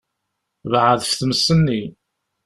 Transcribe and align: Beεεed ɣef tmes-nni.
Beεεed 0.71 0.99
ɣef 1.01 1.11
tmes-nni. 1.19 1.81